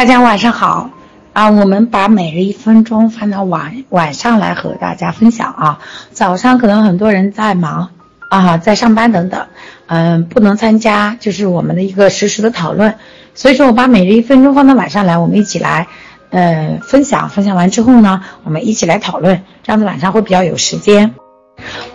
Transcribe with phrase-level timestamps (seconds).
[0.00, 0.88] 大家晚上好
[1.34, 1.50] 啊！
[1.50, 5.78] 我们把每日一分钟放到晚晚上来和大家分享啊。
[6.10, 7.90] 早上可能很多人在忙
[8.30, 9.46] 啊，在上班等等，
[9.88, 12.94] 嗯，不能参加，就是我们的一个实时的讨论。
[13.34, 15.86] 所以说我把每日一分钟放到晚上来，我们一起来，
[16.30, 17.28] 呃，分享。
[17.28, 21.14] 分享完之后呢，我们一起来讨论，这样子晚上会比较有时间。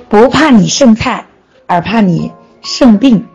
[0.09, 1.25] 不怕你剩菜，
[1.65, 2.31] 而怕你
[2.61, 3.25] 剩病。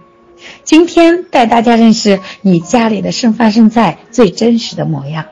[0.70, 5.26] 今天带大家认识你家里的剩饭剩菜最真实的模样。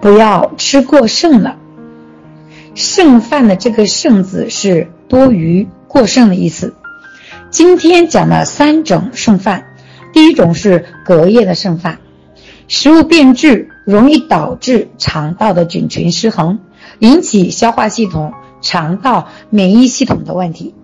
[0.00, 1.56] 不要吃过剩了。
[2.74, 6.74] 剩饭的这个“剩”字是多余、过剩的意思。
[7.50, 9.66] 今天讲了三种剩饭，
[10.12, 12.00] 第一种是隔夜的剩饭，
[12.66, 16.58] 食物变质容易导致肠道的菌群失衡，
[16.98, 18.32] 引起消化系统、
[18.62, 20.74] 肠道、免疫系统的问题。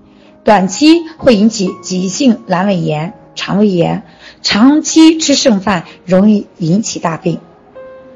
[0.48, 4.04] 短期会引起急性阑尾炎、肠胃炎，
[4.40, 7.38] 长期吃剩饭容易引起大病。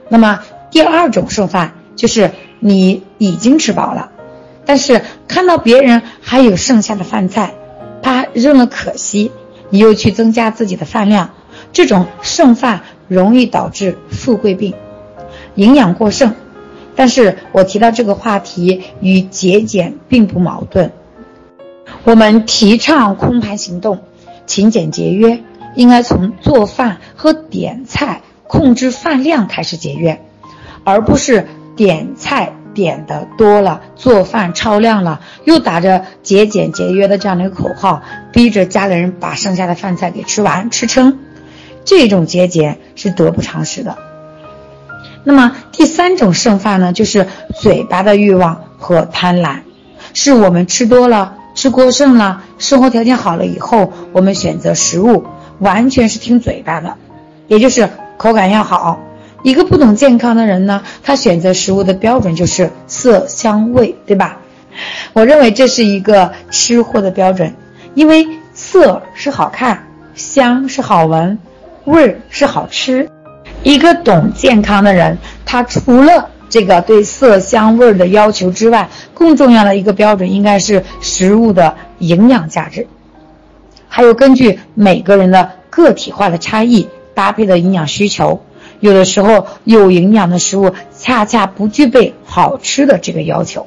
[0.08, 4.12] 那么第二种剩饭就是你已经吃饱了，
[4.64, 7.52] 但是看到别人还有剩下的饭菜，
[8.00, 9.30] 怕扔了可惜，
[9.68, 11.34] 你又去增加自己的饭量，
[11.70, 14.72] 这种剩饭容易导致富贵病、
[15.56, 16.32] 营养过剩。
[16.96, 20.90] 但是我提到这个话题与节俭并不矛盾。
[22.04, 24.00] 我们提倡空盘行动，
[24.44, 25.40] 勤俭节约，
[25.76, 30.20] 应该从做饭和点菜、控制饭量开始节约，
[30.82, 41.20] 而不是点菜点的多了，做饭超量了，又打着节俭节约的这样的一个口号，逼着家里人把剩下的饭菜给吃完吃撑，
[41.84, 43.96] 这种节俭是得不偿失的。
[45.22, 49.60] 那么第三种剩饭呢，就是嘴巴的欲望和贪婪，
[50.14, 51.36] 是我们吃多了。
[51.54, 55.24] 吃过剩了，生活条件好了以后，我们选择食物
[55.58, 56.96] 完全是听嘴巴的，
[57.46, 59.00] 也就是口感要好。
[59.42, 64.38] 一个不懂健康的人呢，他选择食物的标准就是色香味，对吧？
[65.12, 67.52] 我认为这是一个吃货的标准，
[67.94, 69.84] 因为色是好看，
[70.14, 71.38] 香是好闻，
[71.84, 73.08] 味儿是好吃。
[73.62, 82.86] 一个懂健康的人，他除了这个对色香味的要求之外，更重要的一个标准应该是食物的营养价值，
[83.88, 88.42] 还有根据每个人的个体化的差异搭配的营养需求。
[88.80, 93.66] 有的时候有营养的食物恰恰不具备好吃的这个要求。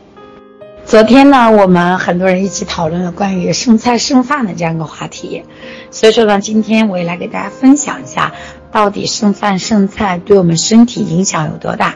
[0.85, 5.41] 昨天呢，我们很多人一起讨论了关于剩菜剩饭的这样一个话题，
[5.89, 8.33] 所以说呢，今天我也来给大家分享一下，
[8.71, 11.95] 到底剩饭剩菜对我们身体影响有多大。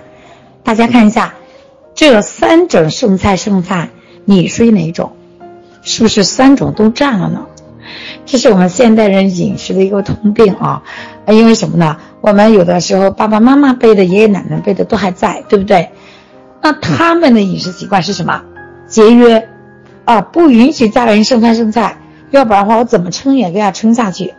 [0.64, 1.34] 大家看一下，
[1.96, 3.90] 这三种剩菜剩饭，
[4.25, 5.14] 你属于哪种？
[5.81, 7.46] 是不是三种都占了呢？
[8.25, 10.84] 这是我们现代人饮食的一个通病啊！
[11.28, 11.98] 因为什么呢？
[12.22, 15.90] 我们有的时候爸爸妈妈辈的、爷爷奶奶辈的都还在，对不对？
[16.62, 18.44] 那他们的饮食习惯是什么？
[18.88, 19.50] 节约
[20.06, 21.98] 啊，不允许家里人剩饭剩菜，
[22.30, 24.34] 要不然的话我怎么撑也给他撑下去。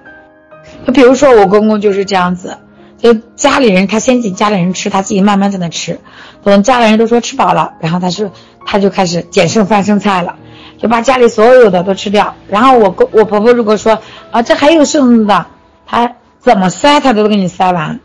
[0.87, 2.57] 就比如说我公公就是这样子。
[3.01, 5.99] 就家里人，他先给家里人吃，他自己慢慢在那吃。
[6.45, 8.31] 等家里人都说吃饱了，然后他是
[8.67, 10.37] 他就开始捡剩饭剩菜了，
[10.79, 12.35] 就把家里所有的都吃掉。
[12.49, 13.99] 然后我公我婆婆如果说
[14.31, 15.47] 啊这还有剩的，
[15.87, 18.01] 他怎么塞他都给你塞完，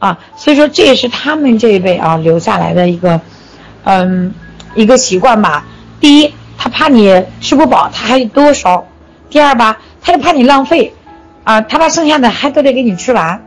[0.00, 3.20] 啊，所以说这也是他们这一辈啊留下来的一个，
[3.84, 4.34] 嗯，
[4.74, 5.64] 一个习惯吧。
[6.00, 8.84] 第一，他怕你吃不饱，他还多烧；
[9.30, 10.92] 第二吧，他又怕你浪费，
[11.44, 13.40] 啊，他把剩下的还都得给你吃完。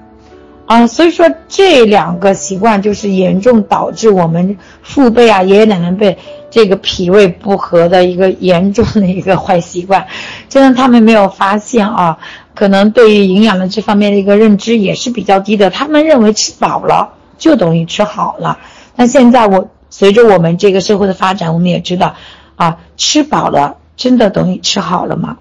[0.65, 6.17] 啊，所以说这两个习惯就是严重导致我们父辈啊、爷爷奶奶辈
[6.49, 10.07] 这个脾胃不和的一个严重的一个 坏习惯，
[10.49, 12.17] 真的他们没有发现啊，
[12.55, 15.69] 可能对于营养的这方面的一个认知也是比较低的。
[15.69, 18.57] 他们认为吃饱了就等于吃好了，
[18.95, 22.15] 那现在我随着我们这个社会的发展，我们也知道，
[22.55, 25.37] 啊，吃饱了真的等于吃好了吗？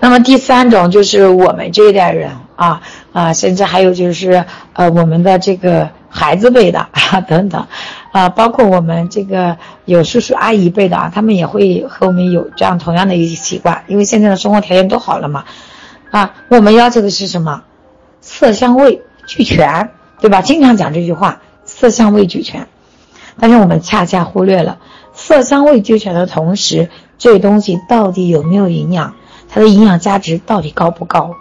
[0.00, 2.82] 那么第三种就是我们这一代人啊
[3.18, 7.66] 啊，甚至还有就是呃我们的这个孩子辈的啊等等，
[8.12, 9.56] 啊包括我们这个
[9.86, 15.46] 有叔叔阿姨辈的啊，他们也会和我们有这样同样的一些习惯，因为现在的生活条件都好了嘛，
[16.12, 17.64] 啊我们要求的是什么？
[18.20, 20.40] 色香味俱全，对吧？
[20.40, 22.68] 经常讲这句话，色香味俱全，
[23.40, 24.78] 但是我们恰恰忽略了
[25.12, 26.88] 色香味俱全的同时，
[27.18, 29.14] 这东西到底有没有营养？
[29.48, 31.32] 它的营养价值到底高不高？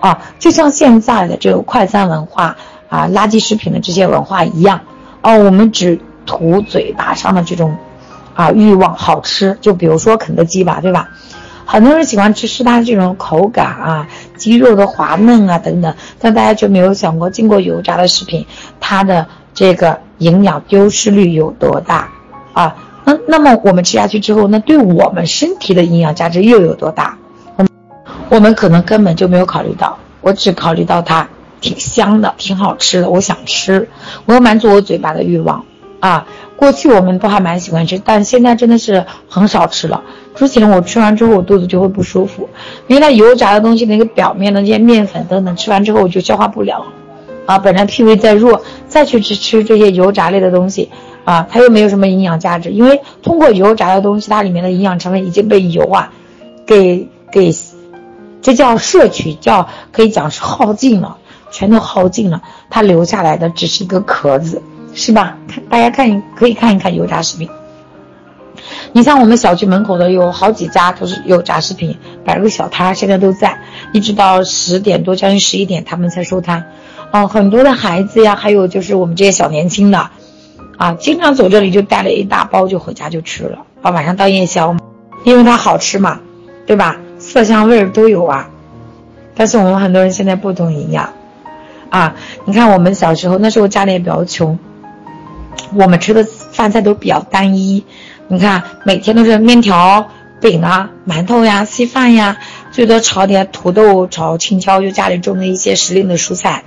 [0.00, 2.56] 啊，就像现在的这个快餐文化
[2.88, 4.80] 啊，垃圾食品的这些文化一样，
[5.22, 7.76] 哦，我们只图嘴巴上的这种
[8.34, 9.56] 啊欲望好吃。
[9.60, 11.08] 就比如说肯德基吧，对吧？
[11.64, 18.46] 很多人喜欢吃吃它这种口感啊，鸡肉的滑嫩啊等等，但大家就没有想过，经过油炸的食品，
[18.78, 22.08] 它的这个营养丢失率有多大
[22.52, 22.76] 啊？
[23.04, 27.18] 那那么我们吃下去之后，那对我们身体的营养价值又有多大？
[28.28, 31.28] 我们可能根本就没有考虑到，我只考虑到它
[31.60, 33.88] 挺香的，挺好吃的，我想吃，
[34.24, 35.64] 我要满足我嘴巴的欲望
[36.00, 36.26] 啊。
[36.56, 40.02] 过去我们都还蛮喜欢吃，但现在真的是很少吃了。
[40.34, 42.48] 之前我吃完之后，我肚子就会不舒服，
[42.86, 46.84] 因为它油炸的东西那个表面的那些面粉等等，吃完之后我就消化不了，
[47.44, 50.88] 啊，本身脾胃再弱，再去吃吃这些油炸类的东西，
[51.24, 56.10] 啊，它又没有什么营养价值，因为通过油炸的东西，它里面的营养成分已经被油啊，
[56.66, 57.52] 给给，
[58.46, 61.16] 这叫摄取，叫可以讲是耗尽了，
[61.50, 62.40] 全都耗尽了，
[62.70, 64.62] 它留下来的只是一个壳子。
[64.94, 65.36] 是吧？
[65.48, 67.50] 看大家看，可以看一看油炸食品。
[68.92, 73.58] 你像我们小区门口的有好几家都是油炸食品，摆个小摊，现在都在，
[73.92, 76.64] 一直到十点多，将近十一点他们才收摊。
[77.10, 80.08] 哦，很多的孩子呀，还有就是我们这些小年轻的，
[80.78, 84.76] 啊，经常走这里就带了一大包就回家就吃了，啊，晚上当夜宵，
[85.24, 86.20] 因为它好吃嘛，
[86.64, 86.96] 对吧？
[87.26, 88.48] 色香味都有啊。
[89.34, 91.12] 但是我们很多人现在不懂营养，
[91.90, 92.14] 啊，
[92.44, 94.58] 你看我们小时候那时候家里也比较穷。
[95.74, 97.84] 我们吃的饭菜都比较单一，
[98.28, 100.08] 你看每天都是面条、
[100.40, 102.36] 饼啊、馒头呀、稀饭呀，
[102.70, 106.62] 最多炒点土豆、炒青椒，就家里种的一些时令的蔬菜，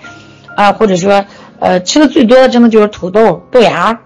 [0.56, 1.25] 啊，或者说，
[1.59, 4.00] 呃，吃的最多的真的就是土豆、豆芽，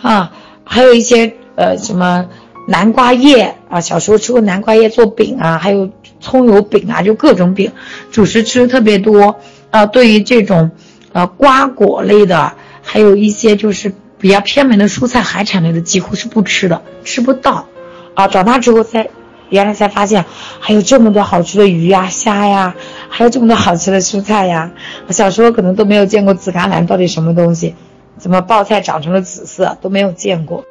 [0.00, 0.32] 啊，
[0.64, 2.26] 还有一些呃什么
[2.66, 5.90] 南瓜叶啊，小时候吃过南瓜叶做饼啊，还有
[6.20, 7.72] 葱油饼啊，就各种饼，
[8.10, 9.36] 主食吃的特别多，
[9.70, 10.70] 啊，对于这种，
[11.12, 12.52] 呃，瓜果类的，
[12.82, 13.92] 还有一些就是。
[14.20, 17.64] 比较偏门的蔬菜、海产类的几乎是不吃的，吃不到，
[18.12, 19.08] 啊，长大之后才，
[19.48, 20.26] 原来才发现
[20.58, 22.74] 还有这么多好吃的鱼呀、虾呀，
[23.08, 24.72] 还有这么多好吃的蔬菜呀。
[25.06, 27.74] 我小时候可能都没有见过紫甘蓝到底什么东西，
[28.18, 30.66] 怎么爆菜长成了紫色都没有见过。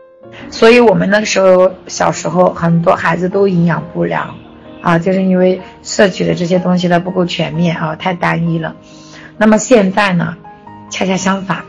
[0.50, 4.36] 所以我们那个时候小时候很多孩子都营养不良，
[4.81, 8.76] 啊，就是因为摄取的这些东西呢不够全面啊，太单一了。
[9.38, 10.36] 那么现在呢，
[10.90, 11.64] 恰恰相反，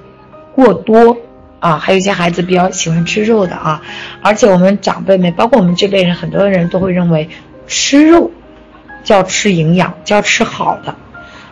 [0.55, 1.17] 过多。
[1.61, 3.83] 啊，还有一些孩子比较喜欢吃肉的啊，
[4.23, 7.29] 而且我们长辈们，包括我们这辈人，很多人都会认为
[7.67, 8.31] 吃肉
[9.05, 10.95] 叫吃营养，叫吃好的，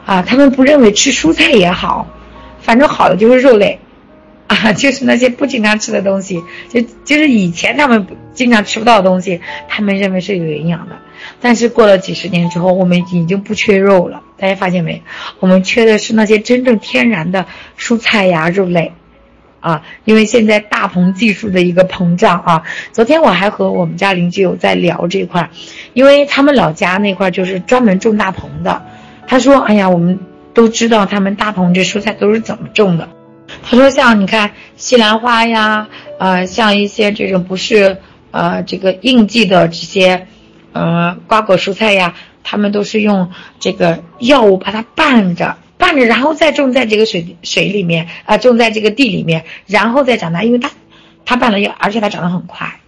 [0.06, 2.06] 啊，他们不认为吃蔬菜也好，
[2.58, 3.78] 反正好的就是肉类，
[4.48, 10.96] 啊， 就是那些不经常吃的东西，就就是以前他们不经常吃不到的东西，他们认为是有营养的，
[11.40, 15.02] 但是过了几十年之后，我们已经不缺肉了，大家发现没？
[15.38, 17.46] 我们缺的是那些真正天然的
[17.78, 18.92] 蔬菜呀、肉类。
[19.60, 22.62] 啊，因为现在大棚技术的一个膨胀啊，
[22.92, 25.50] 昨天我还和我们家邻居有在聊这块，
[25.94, 28.86] 因为他们老家那块就是专门种大棚的，
[29.26, 30.20] 他说，哎呀，我们
[30.54, 33.08] 都知道他们大棚这蔬菜都是怎么种的，
[33.62, 37.98] 他说像你看西兰花呀，呃，像一些这种不是
[38.30, 40.26] 呃这个应季的这些，
[40.72, 42.14] 呃瓜果蔬菜呀，
[42.44, 45.56] 他们都是用这个药物把它拌着。
[45.78, 50.42] 拌着，然后再种在这个水水里面啊，种在这个地里面，然后再长大。
[50.42, 50.72] 因为它，
[51.24, 52.80] 它拌了药，而且它长得很快，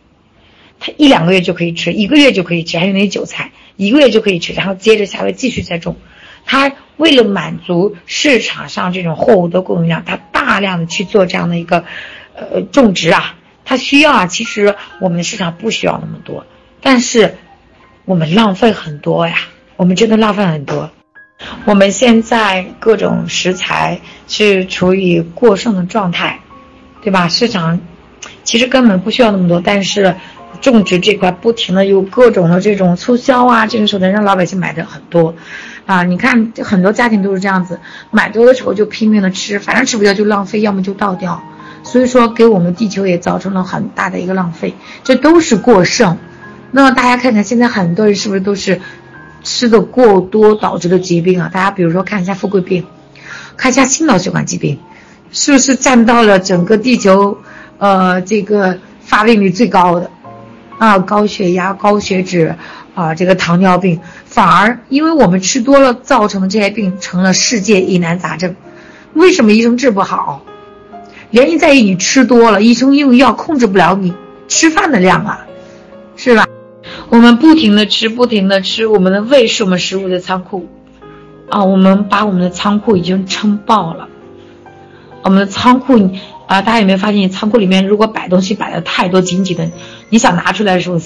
[0.81, 2.79] 它一两个月就可以吃，一个月就可以吃。
[2.79, 5.95] 还有那些韭菜，一个月就可以吃，然后接着下回继续再种。
[6.45, 11.85] 它为了满足市场上这种货物的供应量，它大量的去做这样的一个
[12.35, 14.27] 呃种植啊，它需要啊。
[14.27, 16.47] 其实我们市场不需要那么多，
[16.81, 17.37] 但是
[18.05, 19.37] 我们浪费很多呀，
[19.77, 20.91] 我们真的浪费很多。
[21.65, 26.41] 我们现在各种食材是处于过剩的状态，
[27.03, 27.29] 对吧？
[27.29, 27.81] 市场
[28.45, 30.17] 其实根本不需要那么多，但是
[30.61, 35.35] 种植这块不停的有各种的这种促销啊，这个手段让老百姓买的很多，
[35.87, 37.81] 啊，你看很多家庭都是这样子，
[38.11, 41.43] 买多的时候就拼命的吃，反正吃不掉就浪费，要么就倒掉，
[41.83, 46.17] 所以说给我们地球也造成了很大的一个浪费，这都是过剩。
[46.73, 48.81] 那么大家看看现在很多人是不是都是？
[49.43, 52.85] 吃的过多导致的疾病啊，大家比如说看一下富贵病，
[53.57, 54.79] 看一下心脑血管疾病，
[55.33, 57.39] 是不是占到了整个地球，
[57.79, 60.11] 呃，这个发病率最高的，
[60.81, 62.57] 啊，高血压、高血脂，
[62.95, 68.57] 啊，这个糖尿病，反而因为我们吃多了造成的这些病成了世界疑难杂症，
[69.13, 70.41] 为什么医生治不好？
[71.31, 74.15] 原因在于你吃多了，医生用药控制不了你
[74.49, 75.47] 吃饭的量啊，
[76.17, 76.47] 是吧？
[77.11, 80.67] 我们不停的吃，不停的吃，我们的胃是我们食物的仓库，
[81.51, 84.09] 啊，我们把我们的仓库已经撑爆了。
[85.23, 86.11] 我们的仓库，
[86.47, 89.71] 啊，大家有没有发现，仓库里面如果摆东西摆的太多，紧紧的，
[90.11, 91.01] 你想拿出来的时候，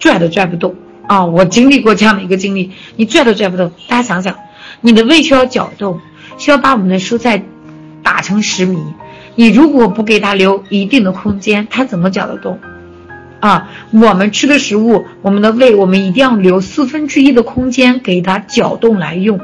[0.00, 0.74] 拽都拽不动，
[1.06, 3.70] 啊，我经历过这样的一个经历，你拽都拽不动。
[3.88, 4.36] 大家想想，
[4.80, 6.00] 你的胃需要搅动，
[6.38, 7.44] 需要把我们的蔬菜
[8.02, 8.78] 打成食糜。
[9.34, 12.58] 你如果不给它留一定的空间，它怎么搅得动？
[13.40, 19.40] 啊，我们吃的食物，我们的胃，我们一定要留四分之一的空间给它搅动来用，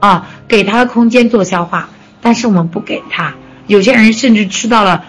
[0.00, 1.88] 啊，给它的空间做消化。
[2.20, 3.34] 但是我们不给它，
[3.66, 5.04] 有些人甚至吃到了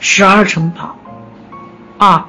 [0.00, 0.96] 十二成饱，
[2.00, 2.28] 啊，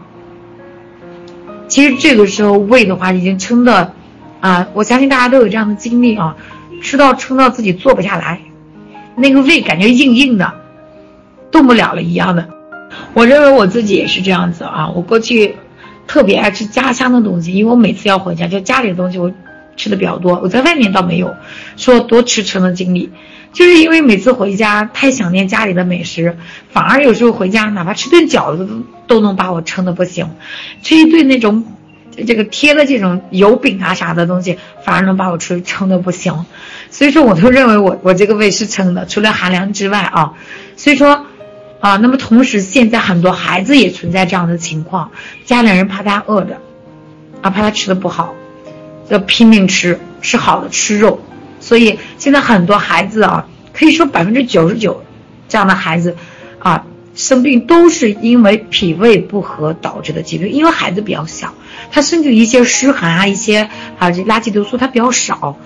[1.69, 3.93] 其实这个时候胃的话已经撑的，
[4.41, 6.35] 啊，我相信大家都有这样的经历啊，
[6.81, 8.41] 吃到撑到自己坐不下来，
[9.15, 10.53] 那个胃感觉硬硬的。
[11.51, 12.47] 动不了了一样的，
[13.13, 14.89] 我认为我自己也是这样子啊。
[14.95, 15.55] 我过去
[16.07, 19.31] 特别爱吃家乡的东西，因为我每次要回家，就家里的东西我
[19.77, 20.39] 吃的比较多。
[20.43, 21.35] 我在外面倒没有
[21.77, 23.11] 说多吃撑的经历，
[23.53, 26.37] 就是因为每次回家太想念家里的美食，
[26.71, 30.29] 反而有时候回家哪怕吃顿饺子都都能把我撑的不行，
[30.81, 31.65] 吃一顿那种
[32.27, 36.45] 这个贴的这种油饼啊啥的东西，反而能把我吃撑的不行。
[36.89, 40.33] 所以说，我都认为我我这个胃是撑的，除了寒凉之外啊。
[40.75, 41.25] 所以说。
[41.81, 45.09] 啊，那么同时，现在很多孩子也存在这样的情况，
[45.45, 46.61] 家里人怕他饿着，
[47.41, 48.35] 啊，怕他吃的不好，
[49.11, 51.19] 要拼命吃，吃好的，吃肉，
[51.59, 55.03] 所以现在很多孩子啊，可以说百分之九十九，
[55.49, 56.15] 这样的孩子，
[56.59, 61.53] 啊，生病都是因为脾胃不和导致的疾病，因为孩子比较小，
[61.91, 65.57] 他身体一些湿寒啊，一些啊这垃圾毒素它比较少。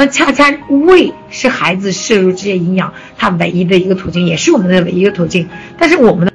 [0.00, 5.48] 那恰恰胃是孩子摄入这些营养，它唯一的一个途径，也是我们的唯一的途径。
[5.76, 6.32] 但是我们的，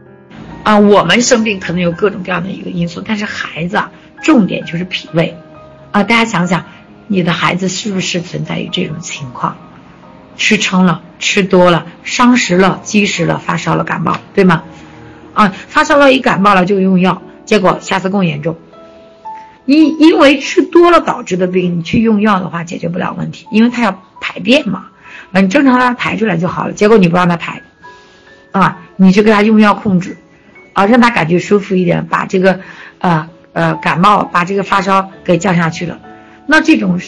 [0.63, 3.89] 啊，我们生病可能有各种各样的一个因素，但是孩子啊，
[4.22, 5.33] 重点就是脾胃，
[5.93, 6.65] 啊，大家想想，
[7.07, 9.55] 你的孩子是不是存在于这种情况？
[10.35, 14.63] 吃撑了，吃多了，伤食了，积食了，发烧了，感冒，对吗？
[15.35, 18.57] 啊，发烧了，一感冒了就用药，结果下次更严重。
[19.65, 24.88] 因因为吃多了导致的病，你去用药的话解决不了问题，因为它要排便嘛，
[25.31, 26.73] 嗯，正常让它排出来就好了。
[26.73, 27.62] 结果你不让它排，
[28.51, 30.17] 啊，你就给他用药控制，
[30.73, 32.59] 啊，让他感觉舒服一点，把这个，
[32.97, 36.00] 呃呃感冒，把这个发烧给降下去了。
[36.45, 37.00] 那这种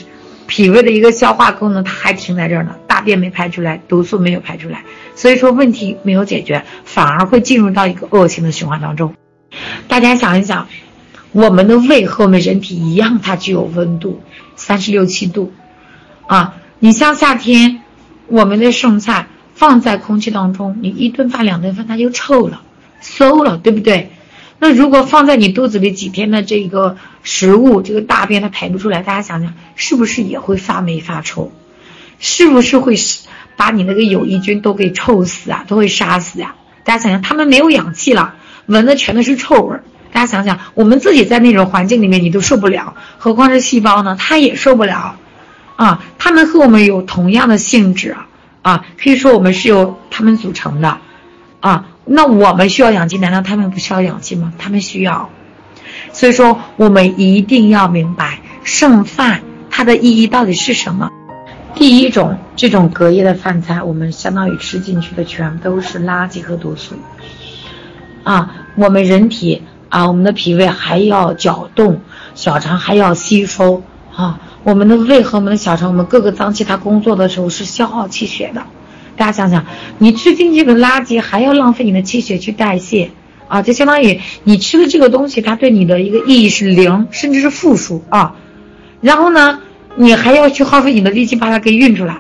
[0.48, 4.84] 脾胃的一个消化功能它还停在这儿呢，大便没排出来，毒素没有排出来，
[5.16, 9.14] 所以说问题没有解决，反而会进入到一个恶性的循环当中。
[9.88, 10.68] 大家想一想。
[11.32, 14.22] 我们的胃和我们人体一样，它具有温度，
[14.56, 15.52] 三十六七度，
[16.28, 17.82] 啊，你像夏天，
[18.28, 22.62] 我们的剩菜放在空气当中，你一顿饭两顿饭它就臭了，
[23.02, 24.12] 馊了，对不对？
[24.60, 31.52] 那如果放在你肚子里几天的这个食物，这个大便它排不出来，大家想想是不是也会发霉发臭？
[32.20, 32.96] 是不是会
[33.58, 35.66] 把你那个有益菌都给臭死啊？
[35.68, 36.56] 都会杀死呀？
[36.84, 38.36] 大家想想，他们没有氧气了，
[38.68, 39.84] 闻的全都是臭味儿。
[40.12, 44.16] 大家想想，我们自己在那种环境里面，你都受不了，何况是细胞呢？
[44.18, 45.18] 它也受不了，
[45.76, 48.16] 啊，它们和我们有同样的性质，
[48.62, 51.00] 啊，可以说我们是由它们组成的，
[51.60, 54.54] 啊，那我们需要氧气，难道他们不需要氧气吗？
[54.58, 55.30] 他们需要，
[56.14, 61.10] 所以说我们一定要明白剩饭它的意义到底是什么。
[61.74, 66.96] 第一种，这种隔夜的饭菜，我们相当于吃进去的全都是垃圾和毒素，
[68.24, 69.64] 啊，我们人体。
[69.88, 72.02] 啊，我们的脾胃还要搅动，
[72.34, 73.82] 小肠还要吸收
[74.14, 74.42] 啊。
[74.64, 78.62] 我们的胃和我们的小肠，我们各个脏器它工作的时候是消耗气血的。
[79.18, 79.66] 大家想想，
[79.98, 83.12] 你吃进去的垃圾还要浪费你的气血去代谢
[83.48, 88.36] 啊，就相当于你吃的这个东西，它对你的一个意义是零，甚至是负数啊。
[89.02, 89.60] 然后呢，
[89.96, 92.18] 你还要去耗费你的力气把它给运出来。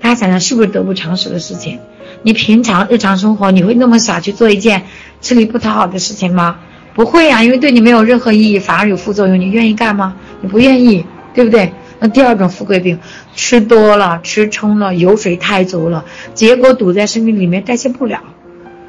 [0.00, 1.78] 大家想想，是不是得不偿失的事情？
[2.22, 4.82] 你平常日常生活，你会那么傻去做一件
[5.20, 6.56] 吃力不讨好的事情吗？
[6.94, 9.38] 不会呀，因为对你没有任何意义，反而有副作用。
[9.38, 10.14] 你愿意干吗？
[10.40, 11.04] 你不愿意，
[11.34, 11.72] 对不对？
[11.98, 12.98] 那第二种富贵病，
[13.34, 18.20] 吃多了，吃撑了，油水太足了，结果堵在身体里面代谢不了。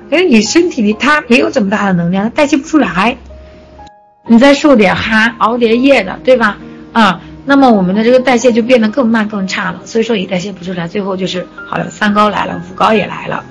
[0.09, 3.17] 因为你身体里它没有这么大的能量，它代谢不出来。
[4.27, 6.57] 你再受点寒，熬点夜的，对吧？
[6.93, 9.81] 啊，那么我们的这个代谢就变得更慢更差了。
[9.85, 13.43] 所以说也代谢不出来，最后就是好了，三高来了，五高也来了。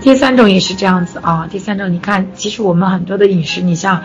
[0.00, 4.02] 第三种也是这样子啊，第三种你看，其实我们很多的饮食，你像，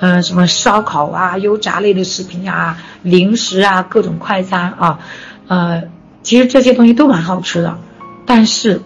[0.00, 4.98] 嗯，什么烧烤啊、油炸类的食品啊、零食啊、各种快餐啊，
[5.48, 5.82] 呃，
[6.22, 7.78] 其实这些东西都蛮好吃的，
[8.26, 8.80] 但是，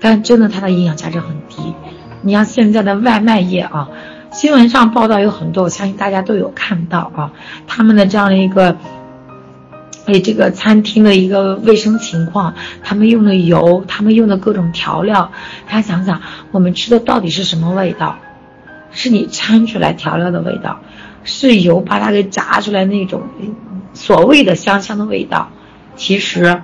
[0.00, 1.74] 但真的它的营养价值很低。
[2.22, 3.88] 你像现在的外卖业啊，
[4.32, 7.32] 新闻上报道有很多，我相信大家都有看到啊，
[7.66, 8.76] 他们的这样的一个。
[10.06, 15.32] 哎，这个餐厅的一个卫生情况，他们用的油，他们用的各种调料，
[15.66, 16.20] 大家想想，
[16.50, 18.18] 我们吃的到底是什么味道？
[18.96, 20.80] 是你掺出来调料的味道，
[21.24, 23.22] 是油把它给炸出来那种
[23.92, 25.50] 所谓的香香的味道，
[25.96, 26.60] 其实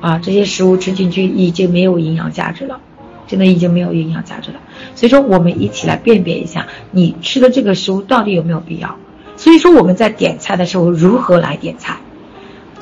[0.00, 2.80] 啊这些食物吃进去已经没有营养价值了，
[3.28, 4.56] 真的已经没有营养价值了。
[4.96, 8.96] 所以说我们一起来辨别一下，你吃的这个食物到底有没有必要。
[9.36, 11.98] 所以说我们在点菜的时候如何来点菜，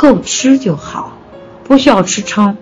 [0.03, 1.17] 够吃就好，
[1.63, 2.57] 不需要吃撑。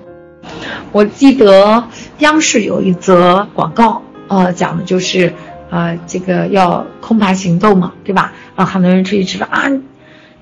[0.92, 1.84] 我记得
[2.18, 5.32] 央视有一则广告，呃，讲的就是，
[5.70, 8.34] 呃，这个要空盘行动嘛，对吧？
[8.56, 9.70] 啊，很多人出去吃饭啊，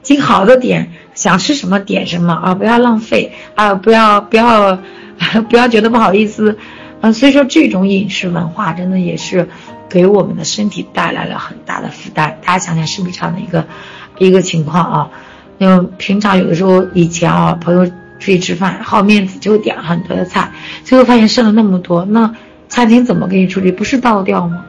[0.02, 4.80] 经好的点，想吃什么点什么啊，不要浪费啊，不要不要
[5.48, 6.58] 不要觉得不好意思，
[7.00, 9.48] 嗯，所以说这种饮食文化真的也是
[9.88, 12.40] 给我们的身体带来了很大的负担。
[12.44, 13.66] 大家想想是不是这样的一个
[14.18, 15.10] 一个情况啊？
[15.58, 17.90] 因为平常有的时候以前啊，朋友。
[18.20, 20.50] 出去吃饭，好面子就点很多的菜，
[20.82, 22.34] 最后发现剩了那么多，那
[22.68, 23.70] 餐厅怎么给你处理？
[23.70, 24.64] 不是倒掉吗？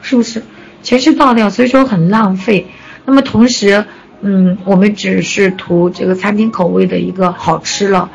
[0.00, 0.42] 是不是？
[0.82, 2.66] 全是倒掉，所以说很浪费。
[3.04, 3.84] 那么同时，
[4.22, 8.08] 嗯，我们只是图这个餐厅口味的一个好吃了，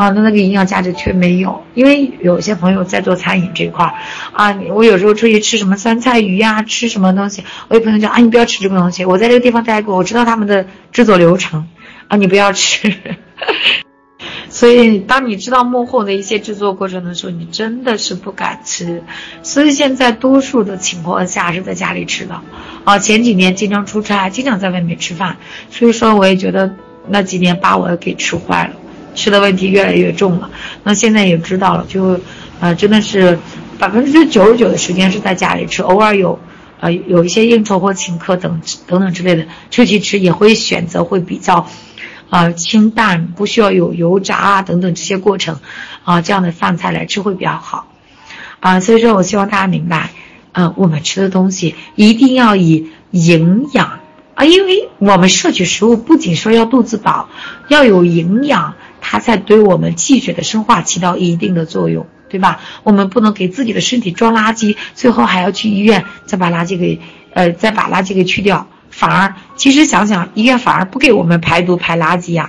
[0.00, 1.62] 啊，那那个营养价值却没有。
[1.74, 3.92] 因为有些朋友在做餐饮这块儿，
[4.32, 11.68] 啊，我有时候出去吃什么酸菜鱼呀，吃什么东西，我有朋友讲啊，你不要吃这个东西，我在这个地方待过，我知道他们的制作流程，
[12.08, 12.90] 啊，你不要吃。
[14.48, 19.02] 所以，当你知道幕后的一些制作过程的时候，你真的是不敢吃。
[19.42, 22.40] 所以现在多数的情况下是在家里吃的。
[22.84, 25.36] 啊，前几年经常出差，经常在外面吃饭，
[25.70, 26.74] 所以说我也觉得
[27.06, 28.72] 那几年把我给吃坏了，
[29.14, 30.50] 吃的问题越来越重了。
[30.84, 32.20] 那现在也知道了，就，
[32.60, 33.38] 呃，真的是
[33.78, 36.38] 百分之九十九的时间是在家里吃，偶尔有，
[36.80, 41.66] 呃，有一些应酬或请客等等等之类的出去吃，也会选择会比较。
[42.28, 45.58] 啊，清淡不需要有油炸啊等等这些过程，
[46.04, 47.88] 啊，这样的饭菜来吃会比较好，
[48.60, 50.10] 啊，所以说我希望大家明白，
[50.52, 53.98] 呃，我们吃的东西一定要以营养
[54.36, 57.28] 啊，因为我们摄取食物不仅说要肚子饱，
[57.66, 62.60] 要有营养，它在对我们气血的生化起到一定的作用，对吧？
[62.82, 67.00] 我们不能给自己的身体装垃圾，最后还要去医院再把垃圾给，
[67.32, 68.66] 呃，再把垃圾给去掉。
[68.90, 72.48] 反而，其实想想，医院反而不给我们排毒排垃圾呀，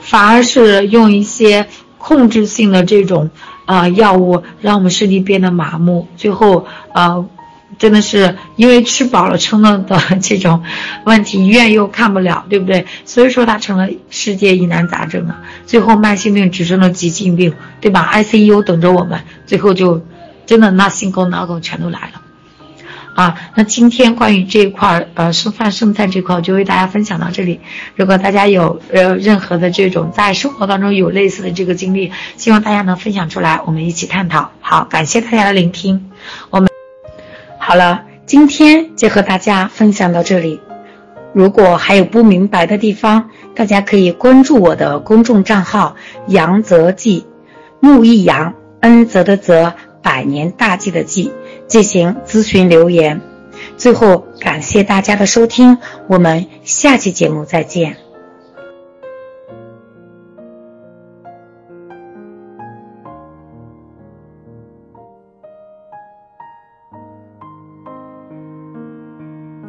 [0.00, 3.30] 反而是用一些控制性的这种
[3.66, 7.28] 呃药物，让我们身体变得麻木，最后呃，
[7.76, 10.62] 真的是因为吃饱了撑了的这种
[11.04, 12.86] 问题，医院又看不了，对不对？
[13.04, 20.02] 所以说它成了世界疑难杂症啊，最后慢性病只剩了急性病，对吧？ICU 等着我们，最后就
[20.46, 22.22] 真的那心梗脑梗全都来了。
[23.14, 27.58] 啊，那今天关于这一块儿，呃，剩饭剩菜这块，我就为大家分享到这里。
[27.96, 34.52] 如果大家有呃任何的这种在生活当中有类似的这个经历，希望大家能分享出来，我们一起探讨。
[34.60, 36.10] 好，感谢大家的聆听。
[36.50, 36.68] 我们
[37.68, 40.58] 好了，今天就和大家分享到这里。
[41.34, 45.94] 如果还有不明白的地方，大家可以关注我的公众账号
[46.28, 47.26] “杨泽记”，
[47.78, 51.30] 木易杨，恩泽的泽，百年大计的计。
[51.66, 53.20] 进行咨询留言。
[53.76, 55.76] 最后，感谢大家的收听，
[56.06, 57.98] 我们下期节目再见。